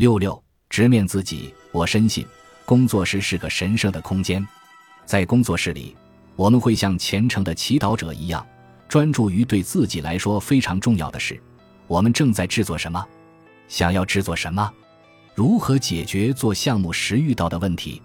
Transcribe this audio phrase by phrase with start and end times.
[0.00, 1.52] 六六，直面自己。
[1.72, 2.26] 我深信，
[2.64, 4.42] 工作室是个神圣的空间，
[5.04, 5.94] 在工作室里，
[6.36, 8.46] 我们会像虔诚的祈祷者一样，
[8.88, 11.38] 专注于对自己来说非常重要的事。
[11.86, 13.06] 我们正在制作什么？
[13.68, 14.72] 想要制作什么？
[15.34, 18.00] 如何解决做项目时遇到的问题？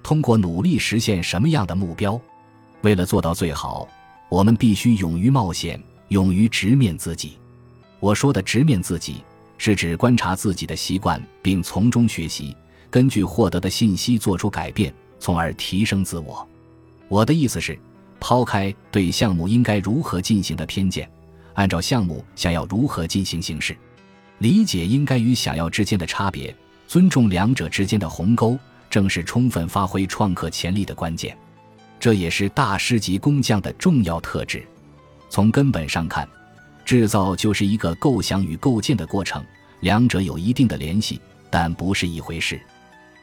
[0.00, 2.20] 通过努力实现什么样的目标？
[2.82, 3.88] 为了做到最好，
[4.28, 7.36] 我们必须勇于冒险，勇于直面自己。
[7.98, 9.24] 我说的直面自己，
[9.64, 12.52] 是指观察自己的习惯，并从中学习，
[12.90, 16.44] 根据获得的信息做出改变，从而提升自我。
[17.06, 17.78] 我的意思是，
[18.18, 21.08] 抛开对项目应该如何进行的偏见，
[21.54, 23.76] 按照项目想要如何进行行事，
[24.38, 26.52] 理解应该与想要之间的差别。
[26.88, 28.58] 尊重两者之间的鸿沟，
[28.90, 31.38] 正是充分发挥创客潜力的关键。
[32.00, 34.66] 这也是大师级工匠的重要特质。
[35.30, 36.28] 从根本上看，
[36.84, 39.44] 制造就是一个构想与构建的过程，
[39.80, 42.60] 两者有一定的联系，但不是一回事。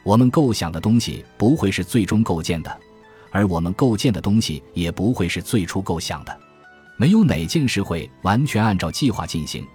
[0.04, 2.80] 我们构想的东西不会是最终构建的，
[3.32, 6.38] 而我们构建的东西也不会是最初构想的。
[6.98, 9.66] 没有哪件事会完全按照计划进行。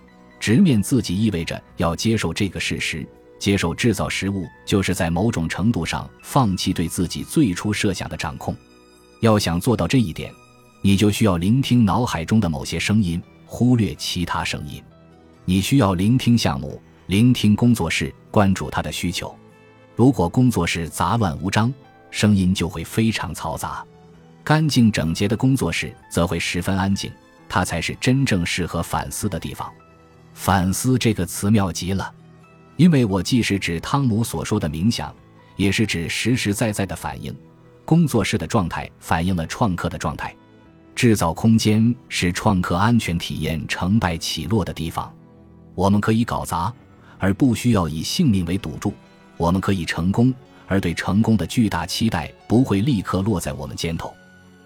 [0.40, 3.06] 直面自己意味着要接受这个事实。
[3.38, 8.56] 接受制造食物，就是在某种程度上放弃对自己最初设想的掌控。
[9.20, 10.32] 要想做到这一点，
[10.80, 13.22] 你就需要聆听脑海中的某些声音，
[13.54, 14.82] 忽略其他声音。
[15.44, 19.32] 你需要聆听项目，聆听工作室，关注他的需求。
[19.94, 21.72] 如果工作室杂乱无章，
[22.10, 23.86] 声音就会非常嘈杂；
[24.42, 27.12] 干净整洁的工作室则会十分安静。
[27.48, 29.72] 它才是真正适合反思的地方。
[30.32, 32.12] 反思这个词妙极了。
[32.76, 35.14] 因为我既是指汤姆所说的冥想，
[35.54, 37.32] 也是指实实在在的反应。
[37.84, 40.34] 工作室的状态反映了创客的状态。
[40.94, 45.12] 制造空间是创客安全体验成败起落的地方。
[45.74, 46.72] 我们可以搞砸，
[47.18, 48.92] 而不需要以性命为赌注；
[49.36, 50.32] 我们可以成功，
[50.66, 54.14] 而对成功的巨大期待不会立刻落在我们肩头。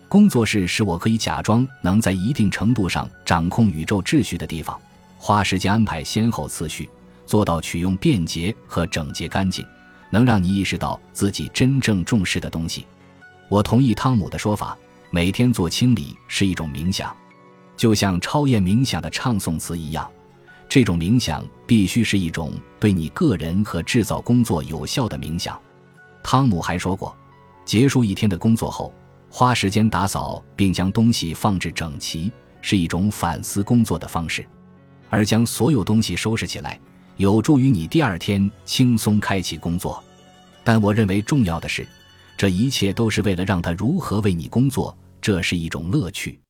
[0.08, 4.78] 工作室是我可以假装能在一定程度上掌控宇宙秩序的地方，
[5.16, 6.88] 花时间安排先后次序。
[7.26, 9.62] 做到取用便捷和整洁干净，
[10.08, 12.86] 能让你意识到自己真正重视的东西。
[13.50, 14.74] 我同意汤姆的说法，
[15.10, 17.16] 每天做清理是一种冥想，
[17.76, 20.08] 就像超验冥想的唱诵词一样。
[20.68, 25.58] 这种冥想必须是一种对你个人和制造工作有效的冥想。
[26.22, 27.16] 汤姆还说过，
[27.64, 28.92] 结束一天的工作后，
[29.30, 32.30] 花时间打扫并将东西放置整齐，
[32.60, 34.46] 是一种反思工作的方式，
[35.08, 36.78] 而将所有东西收拾起来。
[37.16, 40.04] 有助于你第二天轻松开启工作，
[40.62, 41.88] 但我认为重要的是，
[42.38, 46.40] 这一切都是为了让他如何为你工作，这是一种乐趣。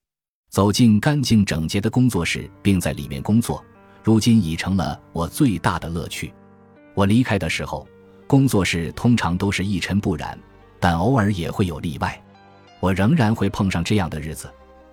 [0.51, 3.65] 走进干净整洁的工作室，并在里面工作，
[4.05, 6.31] 如今已成了我最大的乐趣。
[6.93, 7.89] 我离开的时候，
[8.27, 10.39] 工作室通常都是一尘不染，
[10.79, 12.23] 但偶尔也会有例外。
[12.81, 14.53] 我仍然会碰上这样的日子，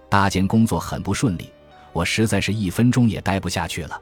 [0.10, 1.52] 搭建工作很不顺利，
[1.92, 4.02] 我实在是一分钟也待不下去了。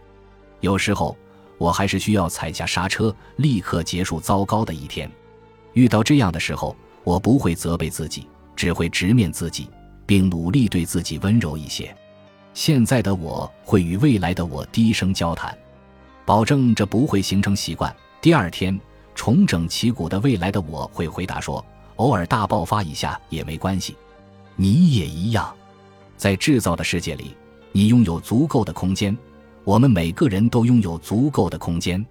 [0.59, 1.17] 有时候。
[1.59, 5.09] 我还是需要踩下刹车，立刻结束糟糕的一天。
[5.73, 9.69] 遇到这样的时候，我不会责备自己，只会直面自己，
[10.05, 11.95] 并努力对自己温柔一些。
[12.53, 15.57] 现在的我会与未来的我低声交谈，
[16.25, 17.93] 保证这不会形成习惯。
[18.21, 18.79] 第二天
[19.15, 21.63] 重整旗鼓的未来的我会回答说
[21.97, 23.95] ：“偶尔大爆发一下也没关系。”
[24.55, 25.51] 你也一样，
[26.15, 27.35] 在制造的世界里，
[27.71, 29.17] 你拥有足够的空间。
[29.63, 32.05] 我们每个人都拥有足够的空间。